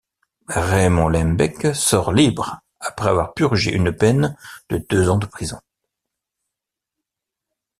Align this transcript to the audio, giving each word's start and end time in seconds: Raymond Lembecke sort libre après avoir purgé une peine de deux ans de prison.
Raymond 0.55 1.09
Lembecke 1.09 1.75
sort 1.75 2.11
libre 2.11 2.59
après 2.79 3.09
avoir 3.09 3.35
purgé 3.35 3.71
une 3.71 3.91
peine 3.95 4.35
de 4.69 4.79
deux 4.89 5.09
ans 5.11 5.19
de 5.19 5.27
prison. 5.27 5.59